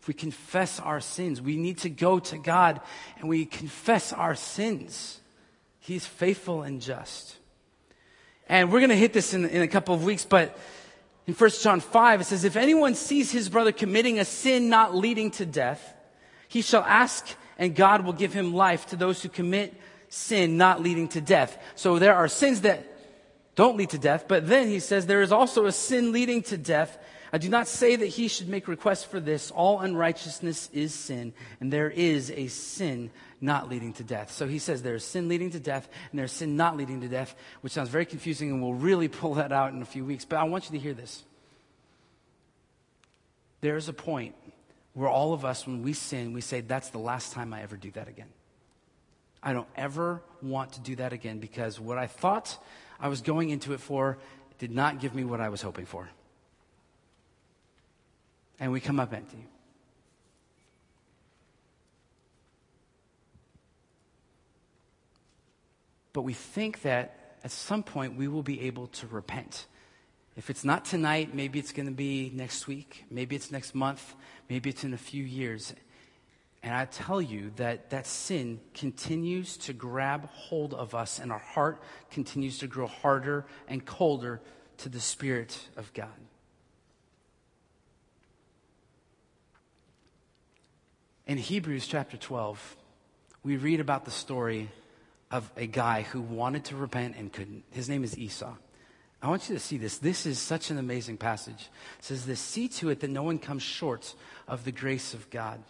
[0.00, 2.80] If we confess our sins, we need to go to God
[3.18, 5.19] and we confess our sins.
[5.90, 7.34] He's faithful and just.
[8.48, 10.56] And we're going to hit this in, in a couple of weeks, but
[11.26, 14.94] in 1 John 5, it says, If anyone sees his brother committing a sin not
[14.94, 15.94] leading to death,
[16.46, 17.26] he shall ask,
[17.58, 19.74] and God will give him life to those who commit
[20.08, 21.58] sin not leading to death.
[21.74, 22.86] So there are sins that
[23.56, 26.56] don't lead to death, but then he says there is also a sin leading to
[26.56, 26.98] death.
[27.32, 29.50] I do not say that he should make request for this.
[29.50, 33.10] All unrighteousness is sin, and there is a sin
[33.40, 34.30] not leading to death.
[34.30, 37.34] So he says there's sin leading to death, and there's sin not leading to death,
[37.60, 40.24] which sounds very confusing, and we'll really pull that out in a few weeks.
[40.24, 41.22] But I want you to hear this.
[43.60, 44.34] There's a point
[44.94, 47.76] where all of us, when we sin, we say, That's the last time I ever
[47.76, 48.28] do that again.
[49.42, 52.62] I don't ever want to do that again because what I thought
[52.98, 54.18] I was going into it for
[54.58, 56.08] did not give me what I was hoping for
[58.60, 59.46] and we come up empty.
[66.12, 69.66] But we think that at some point we will be able to repent.
[70.36, 74.14] If it's not tonight, maybe it's going to be next week, maybe it's next month,
[74.48, 75.74] maybe it's in a few years.
[76.62, 81.38] And I tell you that that sin continues to grab hold of us, and our
[81.38, 84.40] heart continues to grow harder and colder
[84.78, 86.08] to the Spirit of God.
[91.26, 92.76] In Hebrews chapter 12,
[93.42, 94.68] we read about the story
[95.30, 97.64] of a guy who wanted to repent and couldn't.
[97.70, 98.54] His name is Esau.
[99.22, 99.98] I want you to see this.
[99.98, 101.68] This is such an amazing passage.
[101.98, 104.14] It says this See to it that no one comes short
[104.48, 105.62] of the grace of God,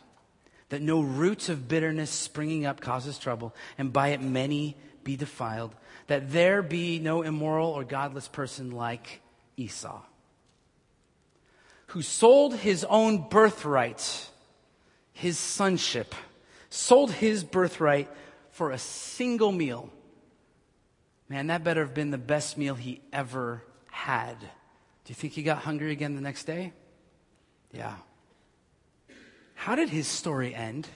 [0.68, 5.74] that no roots of bitterness springing up causes trouble, and by it many be defiled,
[6.06, 9.20] that there be no immoral or godless person like
[9.56, 10.00] Esau,
[11.88, 14.30] who sold his own birthright
[15.20, 16.14] his sonship,
[16.70, 18.08] sold his birthright
[18.60, 19.88] for a single meal.
[21.30, 24.38] Man, that better have been the best meal he ever had.
[24.38, 24.46] Do
[25.06, 26.74] you think he got hungry again the next day?
[27.72, 27.94] Yeah.
[29.54, 30.86] How did his story end?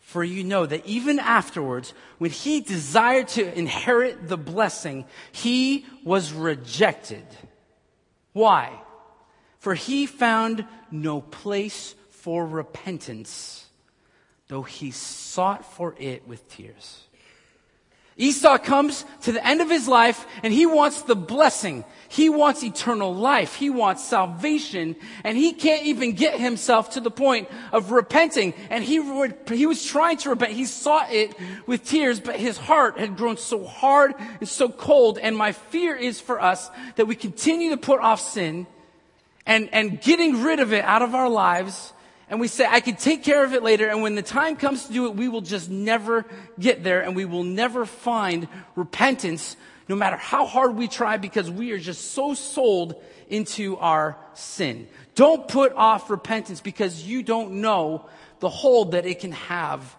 [0.00, 6.30] For you know that even afterwards, when he desired to inherit the blessing, he was
[6.34, 7.24] rejected.
[8.34, 8.78] Why?
[9.60, 13.64] For he found no place for repentance,
[14.52, 17.04] though he sought for it with tears.
[18.18, 21.86] Esau comes to the end of his life and he wants the blessing.
[22.10, 23.54] He wants eternal life.
[23.54, 28.52] He wants salvation and he can't even get himself to the point of repenting.
[28.68, 30.52] And he, would, he was trying to repent.
[30.52, 31.34] He sought it
[31.66, 35.18] with tears, but his heart had grown so hard and so cold.
[35.18, 38.66] And my fear is for us that we continue to put off sin
[39.46, 41.94] and, and getting rid of it out of our lives
[42.32, 43.90] and we say, I can take care of it later.
[43.90, 46.24] And when the time comes to do it, we will just never
[46.58, 49.54] get there and we will never find repentance
[49.86, 52.94] no matter how hard we try because we are just so sold
[53.28, 54.88] into our sin.
[55.14, 58.08] Don't put off repentance because you don't know
[58.40, 59.94] the hold that it can have,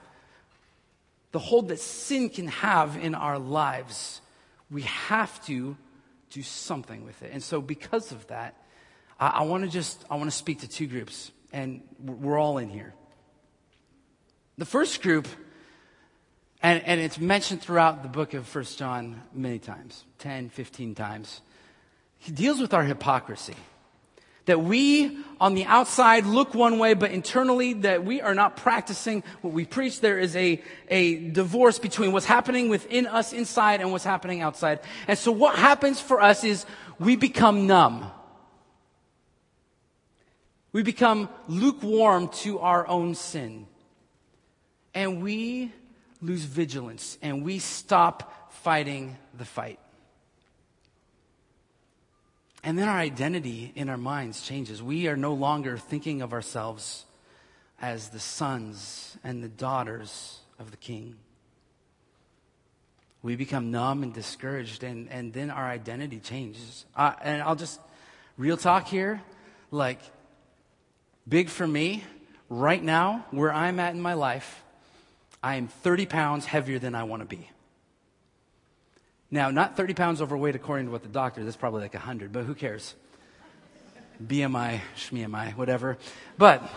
[1.33, 4.21] the hold that sin can have in our lives.
[4.71, 5.77] We have to
[6.31, 7.29] do something with it.
[7.31, 8.57] And so because of that,
[9.19, 12.57] I, I want to just, I want to speak to two groups and we're all
[12.57, 12.93] in here.
[14.57, 15.27] The first group,
[16.61, 21.41] and, and it's mentioned throughout the book of First John many times 10, 15 times.
[22.17, 23.55] He deals with our hypocrisy.
[24.45, 29.23] That we on the outside look one way, but internally that we are not practicing
[29.41, 30.01] what we preach.
[30.01, 34.81] There is a, a divorce between what's happening within us inside and what's happening outside.
[35.07, 36.65] And so what happens for us is
[36.99, 38.11] we become numb.
[40.73, 43.67] We become lukewarm to our own sin.
[44.93, 45.71] And we
[46.21, 49.79] lose vigilance and we stop fighting the fight.
[52.63, 54.81] And then our identity in our minds changes.
[54.81, 57.05] We are no longer thinking of ourselves
[57.81, 61.17] as the sons and the daughters of the king.
[63.21, 66.85] We become numb and discouraged, and, and then our identity changes.
[66.95, 67.79] Uh, and I'll just,
[68.37, 69.21] real talk here,
[69.71, 69.99] like,
[71.27, 72.03] Big for me,
[72.49, 74.63] right now, where I'm at in my life,
[75.41, 77.49] I am 30 pounds heavier than I want to be.
[79.31, 82.45] Now, not 30 pounds overweight according to what the doctor, that's probably like 100, but
[82.45, 82.93] who cares?
[84.23, 85.97] BMI, SHMI, whatever.
[86.37, 86.69] But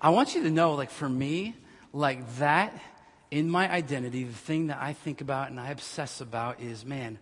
[0.00, 1.54] I want you to know, like, for me,
[1.92, 2.72] like that
[3.30, 7.18] in my identity, the thing that I think about and I obsess about is man,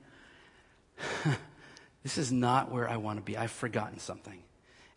[2.03, 3.37] this is not where I want to be.
[3.37, 4.43] I've forgotten something.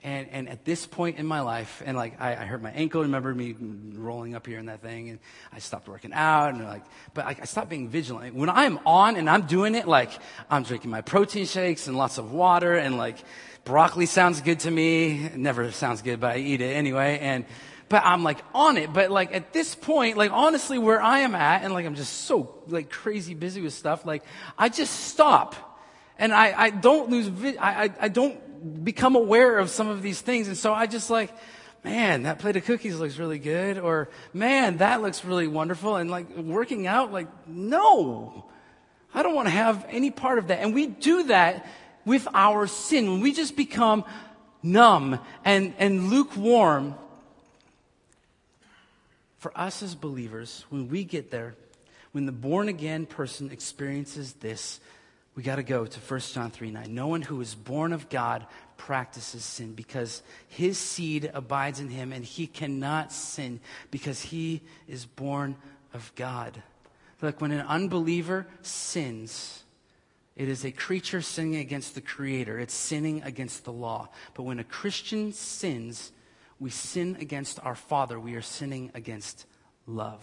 [0.02, 3.02] And, and at this point in my life, and like I, I hurt my ankle,
[3.02, 3.54] remember me
[3.94, 5.20] rolling up here in that thing, and
[5.52, 8.34] I stopped working out, and like, but I, I stopped being vigilant.
[8.34, 10.12] When I'm on and I'm doing it, like
[10.50, 13.18] I'm drinking my protein shakes and lots of water, and like
[13.66, 15.26] broccoli sounds good to me.
[15.26, 17.20] It never sounds good, but I eat it anyway.
[17.20, 17.46] And
[17.90, 18.94] but I'm like on it.
[18.94, 22.22] But like at this point, like honestly, where I am at, and like I'm just
[22.22, 24.24] so like crazy busy with stuff, like
[24.58, 25.66] I just stop.
[26.18, 28.38] And I, I don't lose, vi- I, I, I don't
[28.84, 30.48] become aware of some of these things.
[30.48, 31.32] And so I just like,
[31.84, 33.78] man, that plate of cookies looks really good.
[33.78, 35.96] Or man, that looks really wonderful.
[35.96, 38.46] And like working out, like, no,
[39.14, 40.60] I don't want to have any part of that.
[40.60, 41.68] And we do that
[42.06, 43.12] with our sin.
[43.12, 44.04] When we just become
[44.62, 46.96] numb and, and lukewarm,
[49.40, 51.56] for us as believers, when we get there,
[52.12, 54.80] when the born again person experiences this,
[55.40, 56.94] we got to go to 1 John 3 9.
[56.94, 62.12] No one who is born of God practices sin because his seed abides in him
[62.12, 65.56] and he cannot sin because he is born
[65.94, 66.62] of God.
[67.22, 69.64] Look, when an unbeliever sins,
[70.36, 72.60] it is a creature sinning against the Creator.
[72.60, 74.10] It's sinning against the law.
[74.34, 76.12] But when a Christian sins,
[76.60, 78.20] we sin against our Father.
[78.20, 79.46] We are sinning against
[79.88, 80.22] love.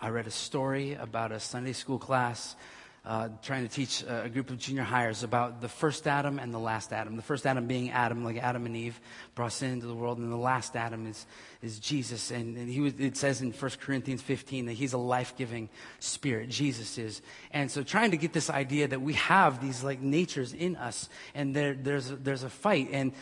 [0.00, 2.56] I read a story about a Sunday school class
[3.04, 6.58] uh, trying to teach a group of junior hires about the first Adam and the
[6.58, 7.16] last Adam.
[7.16, 9.00] The first Adam being Adam, like Adam and Eve
[9.34, 11.26] brought sin into the world, and the last Adam is,
[11.62, 12.30] is Jesus.
[12.30, 15.70] And, and he was, it says in 1 Corinthians 15 that he's a life giving
[15.98, 16.50] spirit.
[16.50, 17.22] Jesus is.
[17.52, 21.08] And so trying to get this idea that we have these like natures in us,
[21.34, 22.90] and there, there's, a, there's a fight.
[22.92, 23.12] And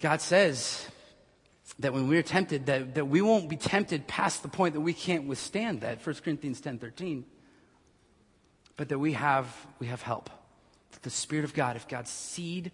[0.00, 0.88] God says,
[1.78, 4.92] that when we're tempted, that, that we won't be tempted past the point that we
[4.92, 6.04] can't withstand that.
[6.06, 7.24] 1 Corinthians 10 13
[8.76, 9.46] but that we have,
[9.78, 10.30] we have help.
[10.92, 12.72] That the Spirit of God, if God's seed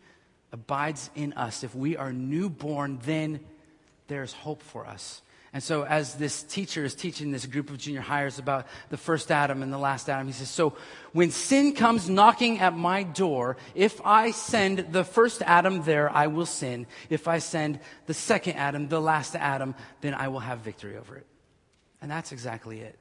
[0.53, 3.41] abides in us, if we are newborn, then
[4.09, 5.23] there's hope for us.
[5.53, 9.33] And so, as this teacher is teaching this group of junior hires about the first
[9.33, 10.77] Adam and the last Adam, he says, So,
[11.13, 16.29] when sin comes knocking at my door, if I send the first Adam there, I
[16.29, 16.87] will sin.
[17.09, 21.17] If I send the second Adam, the last Adam, then I will have victory over
[21.17, 21.27] it.
[22.01, 22.97] And that's exactly it.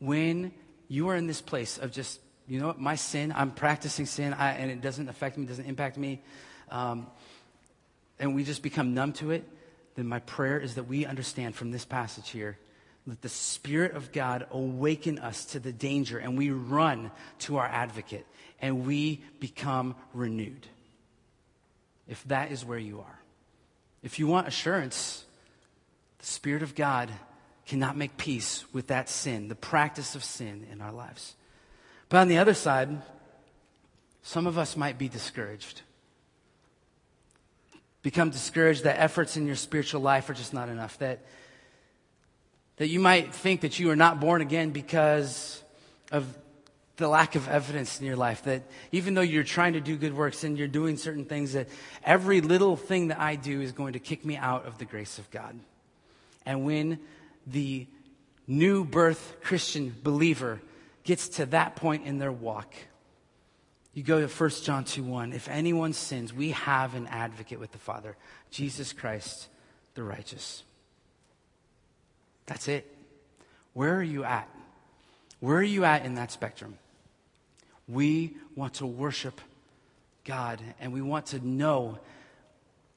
[0.00, 0.52] When
[0.88, 4.32] you are in this place of just, you know what, my sin, I'm practicing sin,
[4.32, 6.22] I, and it doesn't affect me, doesn't impact me,
[6.70, 7.06] um,
[8.18, 9.48] and we just become numb to it,
[9.94, 12.58] then my prayer is that we understand from this passage here
[13.06, 17.10] that the Spirit of God awaken us to the danger and we run
[17.40, 18.26] to our advocate
[18.60, 20.66] and we become renewed.
[22.06, 23.18] If that is where you are.
[24.02, 25.24] If you want assurance,
[26.18, 27.10] the Spirit of God
[27.68, 31.34] cannot make peace with that sin, the practice of sin in our lives.
[32.08, 33.02] But on the other side,
[34.22, 35.82] some of us might be discouraged.
[38.02, 40.98] Become discouraged that efforts in your spiritual life are just not enough.
[40.98, 41.20] That,
[42.78, 45.62] that you might think that you are not born again because
[46.10, 46.26] of
[46.96, 48.44] the lack of evidence in your life.
[48.44, 48.62] That
[48.92, 51.68] even though you're trying to do good works and you're doing certain things, that
[52.02, 55.18] every little thing that I do is going to kick me out of the grace
[55.18, 55.58] of God.
[56.46, 56.98] And when
[57.50, 57.86] the
[58.46, 60.60] new birth Christian believer
[61.04, 62.74] gets to that point in their walk,
[63.94, 65.32] you go to 1 John 2 1.
[65.32, 68.16] If anyone sins, we have an advocate with the Father,
[68.50, 69.48] Jesus Christ,
[69.94, 70.62] the righteous.
[72.46, 72.86] That's it.
[73.72, 74.48] Where are you at?
[75.40, 76.78] Where are you at in that spectrum?
[77.88, 79.40] We want to worship
[80.24, 81.98] God and we want to know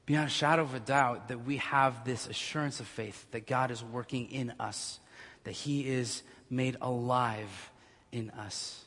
[0.06, 3.70] beyond a shadow of a doubt that we have this assurance of faith that God
[3.70, 4.98] is working in us,
[5.44, 7.70] that He is made alive
[8.10, 8.84] in us.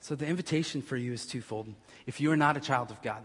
[0.00, 1.72] So the invitation for you is twofold.
[2.06, 3.22] If you are not a child of God,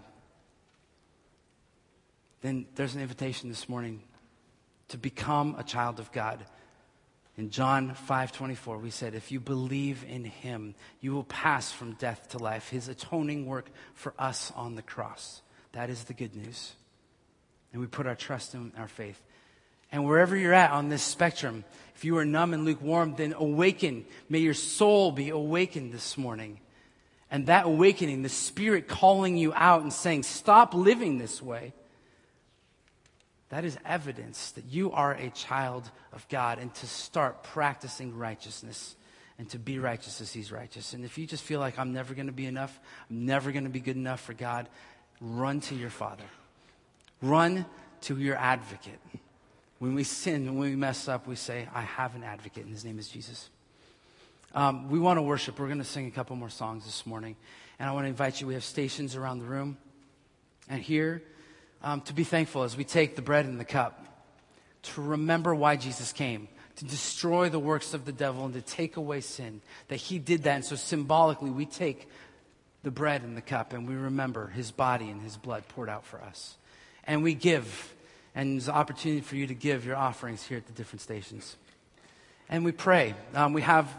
[2.41, 4.03] then there's an invitation this morning
[4.89, 6.45] to become a child of God.
[7.35, 12.29] In John 5:24 we said if you believe in him you will pass from death
[12.29, 15.41] to life his atoning work for us on the cross
[15.73, 16.73] that is the good news.
[17.71, 19.21] And we put our trust in our faith.
[19.91, 21.63] And wherever you're at on this spectrum,
[21.95, 24.05] if you are numb and lukewarm, then awaken.
[24.29, 26.59] May your soul be awakened this morning.
[27.31, 31.73] And that awakening, the Spirit calling you out and saying, Stop living this way.
[33.49, 38.95] that is evidence that you are a child of God and to start practicing righteousness
[39.39, 40.93] and to be righteous as He's righteous.
[40.93, 42.77] And if you just feel like I'm never going to be enough,
[43.09, 44.67] I'm never going to be good enough for God,
[45.21, 46.23] run to your Father.
[47.21, 47.65] Run
[48.01, 48.99] to your advocate.
[49.79, 52.83] When we sin, when we mess up, we say, I have an advocate, and His
[52.85, 53.49] name is Jesus.
[54.53, 55.59] Um, we want to worship.
[55.59, 57.35] We're going to sing a couple more songs this morning.
[57.79, 58.47] And I want to invite you.
[58.47, 59.77] We have stations around the room
[60.67, 61.21] and here
[61.83, 64.03] um, to be thankful as we take the bread and the cup,
[64.83, 66.47] to remember why Jesus came,
[66.77, 70.43] to destroy the works of the devil and to take away sin, that he did
[70.43, 70.55] that.
[70.55, 72.07] And so symbolically, we take
[72.87, 76.05] the bread and the cup and we remember his body and his blood poured out
[76.05, 76.55] for us.
[77.03, 77.93] And we give,
[78.33, 81.57] and there's an opportunity for you to give your offerings here at the different stations.
[82.47, 83.13] And we pray.
[83.35, 83.93] Um, we have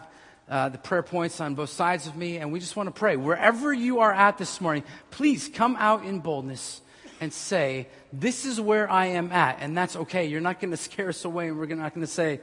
[0.49, 3.17] uh, the prayer points on both sides of me, and we just want to pray.
[3.17, 6.81] Wherever you are at this morning, please come out in boldness
[7.21, 9.59] and say, This is where I am at.
[9.61, 10.25] And that's okay.
[10.25, 12.41] You're not going to scare us away, and we're not going to say,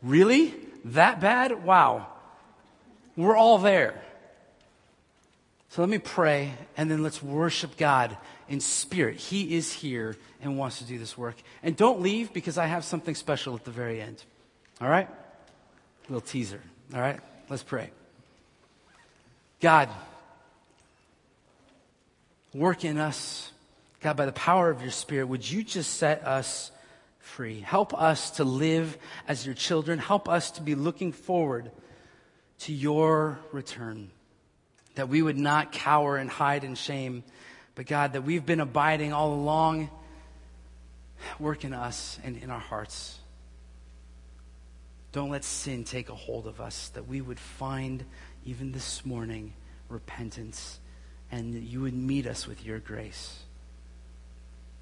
[0.00, 0.54] Really?
[0.84, 1.64] That bad?
[1.64, 2.06] Wow.
[3.16, 4.00] We're all there.
[5.70, 8.16] So let me pray, and then let's worship God
[8.48, 9.16] in spirit.
[9.16, 11.36] He is here and wants to do this work.
[11.62, 14.22] And don't leave because I have something special at the very end.
[14.80, 15.08] All right?
[15.08, 16.62] A little teaser.
[16.94, 17.20] All right?
[17.50, 17.90] Let's pray.
[19.60, 19.90] God,
[22.54, 23.50] work in us.
[24.00, 26.70] God, by the power of your Spirit, would you just set us
[27.18, 27.60] free?
[27.60, 28.96] Help us to live
[29.26, 29.98] as your children.
[29.98, 31.70] Help us to be looking forward
[32.60, 34.10] to your return.
[34.98, 37.22] That we would not cower and hide in shame,
[37.76, 39.90] but God, that we've been abiding all along.
[41.38, 43.16] Work in us and in our hearts.
[45.12, 48.04] Don't let sin take a hold of us, that we would find,
[48.44, 49.52] even this morning,
[49.88, 50.80] repentance,
[51.30, 53.38] and that you would meet us with your grace.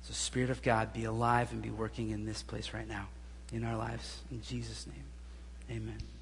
[0.01, 3.09] So, Spirit of God, be alive and be working in this place right now,
[3.53, 4.23] in our lives.
[4.31, 6.16] In Jesus' name, amen.